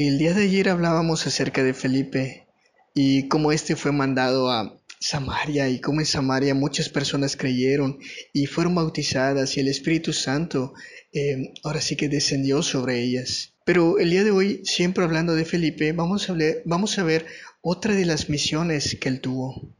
[0.00, 2.46] El día de ayer hablábamos acerca de Felipe
[2.94, 7.98] y cómo éste fue mandado a Samaria y cómo en Samaria muchas personas creyeron
[8.32, 10.72] y fueron bautizadas y el Espíritu Santo
[11.12, 13.54] eh, ahora sí que descendió sobre ellas.
[13.64, 17.26] Pero el día de hoy, siempre hablando de Felipe, vamos a, vamos a ver
[17.60, 19.74] otra de las misiones que él tuvo.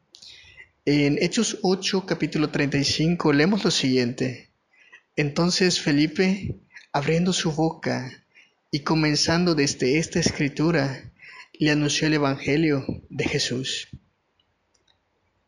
[0.84, 4.50] En Hechos 8, capítulo 35, leemos lo siguiente.
[5.14, 6.56] Entonces Felipe,
[6.92, 8.24] abriendo su boca,
[8.70, 11.12] y comenzando desde esta escritura,
[11.58, 13.88] le anunció el Evangelio de Jesús.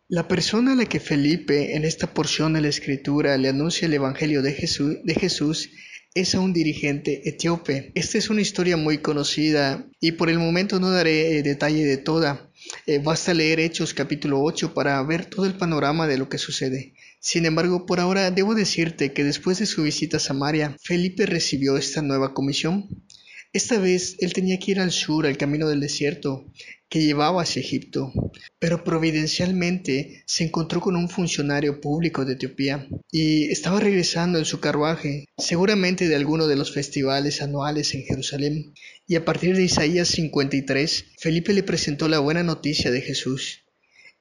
[0.09, 3.95] La persona a la que Felipe en esta porción de la escritura le anuncia el
[3.95, 5.70] Evangelio de Jesús, de Jesús
[6.15, 7.93] es a un dirigente etíope.
[7.95, 11.96] Esta es una historia muy conocida y por el momento no daré eh, detalle de
[11.96, 12.49] toda.
[12.87, 16.95] Eh, basta leer Hechos capítulo 8 para ver todo el panorama de lo que sucede.
[17.19, 21.77] Sin embargo, por ahora debo decirte que después de su visita a Samaria, Felipe recibió
[21.77, 22.88] esta nueva comisión.
[23.52, 26.46] Esta vez él tenía que ir al sur, al camino del desierto,
[26.88, 28.12] que llevaba hacia Egipto,
[28.60, 34.60] pero providencialmente se encontró con un funcionario público de Etiopía y estaba regresando en su
[34.60, 38.73] carruaje, seguramente de alguno de los festivales anuales en Jerusalén.
[39.09, 43.64] Y a partir de Isaías 53, Felipe le presentó la buena noticia de Jesús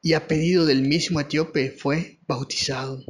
[0.01, 3.03] y a pedido del mismo etíope fue bautizado.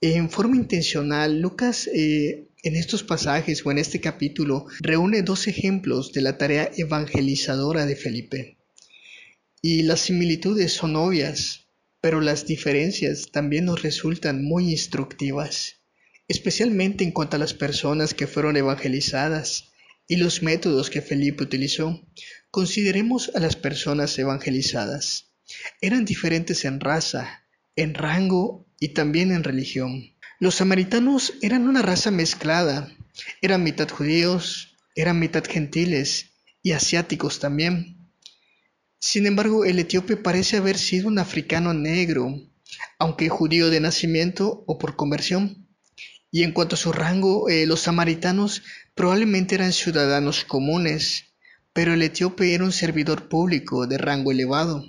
[0.00, 6.12] En forma intencional, Lucas eh, en estos pasajes o en este capítulo reúne dos ejemplos
[6.12, 8.56] de la tarea evangelizadora de Felipe.
[9.62, 11.68] Y las similitudes son obvias,
[12.00, 15.76] pero las diferencias también nos resultan muy instructivas,
[16.26, 19.70] especialmente en cuanto a las personas que fueron evangelizadas
[20.08, 22.02] y los métodos que Felipe utilizó.
[22.50, 25.30] Consideremos a las personas evangelizadas.
[25.80, 27.44] Eran diferentes en raza,
[27.76, 30.15] en rango y también en religión.
[30.38, 32.92] Los samaritanos eran una raza mezclada,
[33.40, 37.96] eran mitad judíos, eran mitad gentiles y asiáticos también.
[38.98, 42.34] Sin embargo, el etíope parece haber sido un africano negro,
[42.98, 45.68] aunque judío de nacimiento o por conversión.
[46.30, 48.62] Y en cuanto a su rango, eh, los samaritanos
[48.94, 51.24] probablemente eran ciudadanos comunes,
[51.72, 54.84] pero el etíope era un servidor público de rango elevado.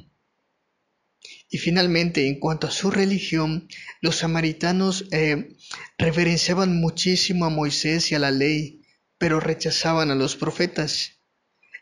[1.50, 3.68] Y finalmente, en cuanto a su religión,
[4.02, 5.56] los samaritanos eh,
[5.98, 8.82] reverenciaban muchísimo a Moisés y a la ley,
[9.18, 11.22] pero rechazaban a los profetas.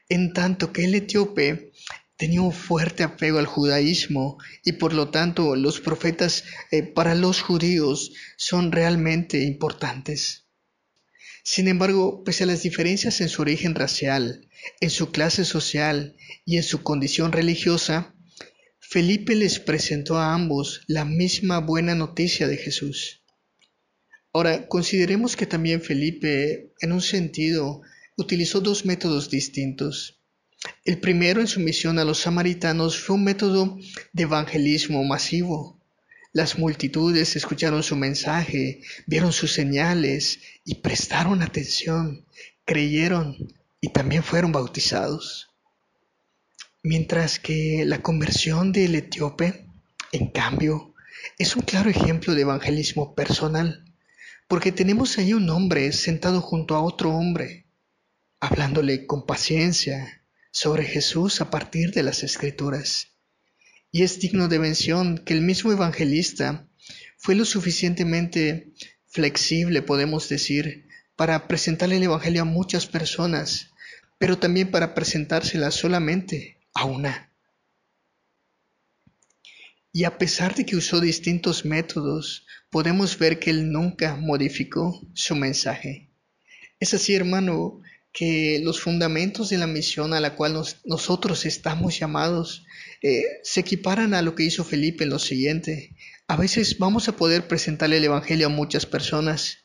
[0.08, 1.72] En tanto que el etíope
[2.16, 7.42] tenía un fuerte apego al judaísmo y por lo tanto los profetas eh, para los
[7.42, 10.46] judíos son realmente importantes.
[11.44, 14.48] Sin embargo, pese a las diferencias en su origen racial,
[14.80, 18.15] en su clase social y en su condición religiosa,
[18.96, 23.26] Felipe les presentó a ambos la misma buena noticia de Jesús.
[24.32, 27.82] Ahora, consideremos que también Felipe, en un sentido,
[28.16, 30.22] utilizó dos métodos distintos.
[30.86, 33.78] El primero en su misión a los samaritanos fue un método
[34.14, 35.78] de evangelismo masivo.
[36.32, 42.26] Las multitudes escucharon su mensaje, vieron sus señales y prestaron atención,
[42.64, 45.50] creyeron y también fueron bautizados.
[46.88, 49.66] Mientras que la conversión del etíope,
[50.12, 50.94] en cambio,
[51.40, 53.84] es un claro ejemplo de evangelismo personal,
[54.48, 57.66] porque tenemos ahí un hombre sentado junto a otro hombre,
[58.40, 63.08] hablándole con paciencia sobre Jesús a partir de las escrituras.
[63.92, 66.68] Y es digno de mención que el mismo evangelista
[67.18, 68.74] fue lo suficientemente
[69.08, 73.72] flexible, podemos decir, para presentarle el Evangelio a muchas personas,
[74.20, 77.32] pero también para presentársela solamente a una.
[79.92, 85.36] Y a pesar de que usó distintos métodos, podemos ver que él nunca modificó su
[85.36, 86.12] mensaje.
[86.80, 87.82] Es así, hermano,
[88.12, 92.66] que los fundamentos de la misión a la cual nosotros estamos llamados
[93.02, 95.96] eh, se equiparan a lo que hizo Felipe en lo siguiente.
[96.28, 99.60] A veces vamos a poder presentarle el Evangelio a muchas personas.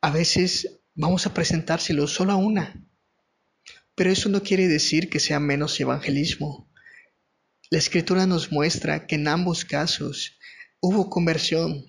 [0.00, 2.82] A veces vamos a presentárselo solo a una.
[3.94, 6.68] Pero eso no quiere decir que sea menos evangelismo.
[7.70, 10.38] La escritura nos muestra que en ambos casos
[10.80, 11.86] hubo conversión,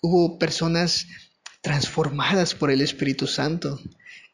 [0.00, 1.06] hubo personas
[1.60, 3.80] transformadas por el Espíritu Santo.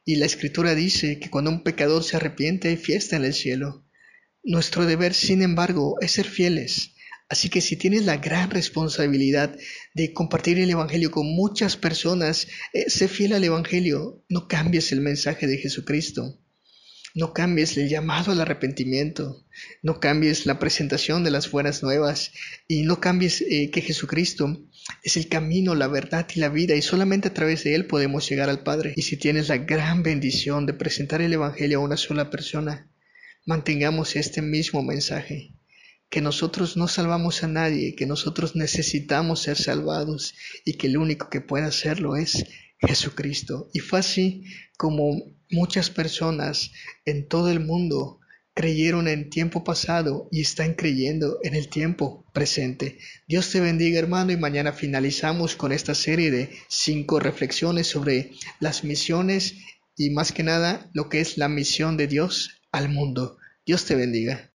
[0.04, 3.84] Y la escritura dice que cuando un pecador se arrepiente hay fiesta en el cielo.
[4.42, 6.90] Nuestro deber, sin embargo, es ser fieles.
[7.30, 9.56] Así que si tienes la gran responsabilidad
[9.94, 15.00] de compartir el Evangelio con muchas personas, eh, sé fiel al Evangelio, no cambies el
[15.00, 16.38] mensaje de Jesucristo.
[17.16, 19.46] No cambies el llamado al arrepentimiento,
[19.82, 22.32] no cambies la presentación de las buenas nuevas.
[22.66, 24.60] Y no cambies eh, que Jesucristo
[25.04, 26.74] es el camino, la verdad y la vida.
[26.74, 28.94] Y solamente a través de Él podemos llegar al Padre.
[28.96, 32.90] Y si tienes la gran bendición de presentar el Evangelio a una sola persona,
[33.46, 35.54] mantengamos este mismo mensaje,
[36.10, 40.34] que nosotros no salvamos a nadie, que nosotros necesitamos ser salvados
[40.64, 42.44] y que el único que puede hacerlo es
[42.86, 43.68] Jesucristo.
[43.72, 44.44] Y fue así
[44.76, 46.72] como muchas personas
[47.04, 48.20] en todo el mundo
[48.54, 52.98] creyeron en tiempo pasado y están creyendo en el tiempo presente.
[53.26, 58.84] Dios te bendiga hermano y mañana finalizamos con esta serie de cinco reflexiones sobre las
[58.84, 59.56] misiones
[59.96, 63.38] y más que nada lo que es la misión de Dios al mundo.
[63.66, 64.50] Dios te bendiga.